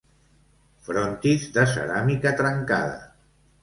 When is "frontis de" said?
0.87-1.69